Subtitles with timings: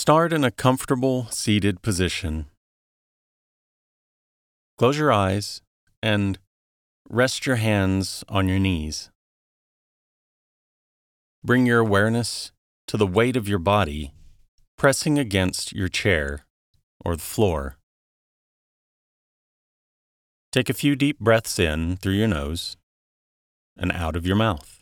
[0.00, 2.46] Start in a comfortable seated position.
[4.78, 5.60] Close your eyes
[6.02, 6.38] and
[7.10, 9.10] rest your hands on your knees.
[11.44, 12.50] Bring your awareness
[12.86, 14.14] to the weight of your body
[14.78, 16.46] pressing against your chair
[17.04, 17.76] or the floor.
[20.50, 22.78] Take a few deep breaths in through your nose
[23.76, 24.79] and out of your mouth.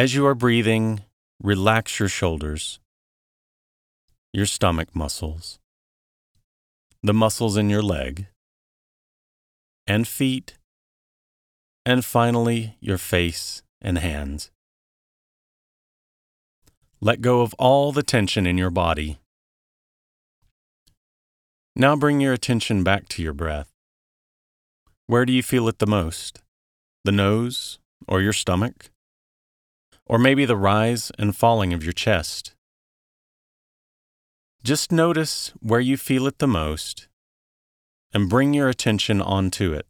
[0.00, 1.02] As you are breathing,
[1.42, 2.80] relax your shoulders,
[4.32, 5.58] your stomach muscles,
[7.02, 8.26] the muscles in your leg
[9.86, 10.56] and feet,
[11.84, 14.50] and finally your face and hands.
[17.02, 19.18] Let go of all the tension in your body.
[21.76, 23.68] Now bring your attention back to your breath.
[25.06, 26.40] Where do you feel it the most?
[27.04, 27.78] The nose
[28.08, 28.90] or your stomach?
[30.10, 32.52] Or maybe the rise and falling of your chest.
[34.64, 37.06] Just notice where you feel it the most
[38.12, 39.86] and bring your attention onto it.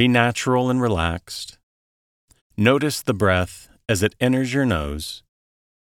[0.00, 1.58] Be natural and relaxed.
[2.56, 5.22] Notice the breath as it enters your nose,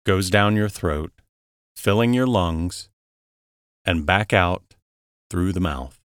[0.06, 1.12] goes down your throat,
[1.75, 2.88] filling your lungs,
[3.84, 4.75] and back out
[5.29, 5.97] through the mouth.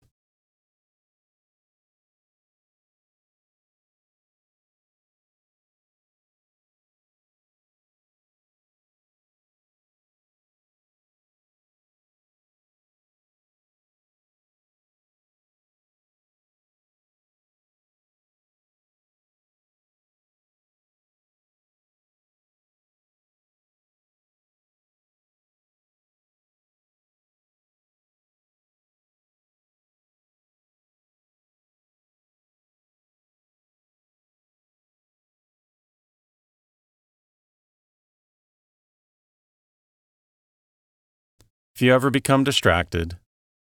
[41.75, 43.17] If you ever become distracted,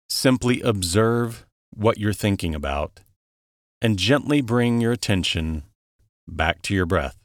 [0.09, 2.99] simply observe what you're thinking about
[3.81, 5.63] and gently bring your attention
[6.27, 7.20] back to your breath.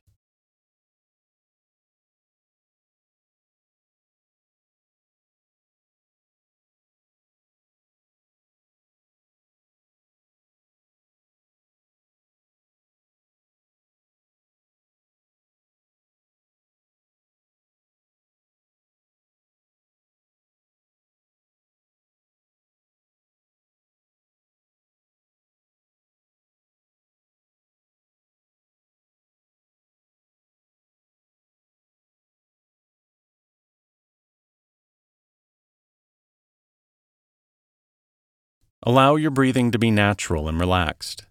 [38.83, 41.25] Allow your breathing to be natural and relaxed.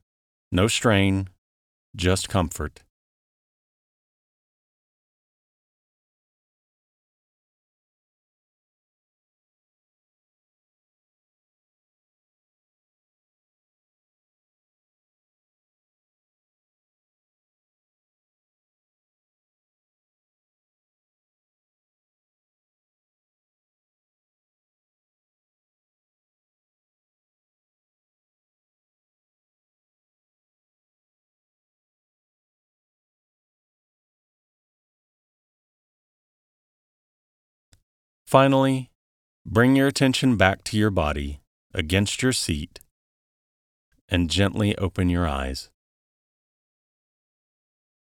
[0.51, 1.29] No strain,
[1.95, 2.84] just comfort.
[38.25, 38.91] Finally,
[39.45, 41.41] bring your attention back to your body
[41.73, 42.79] against your seat
[44.09, 45.69] and gently open your eyes.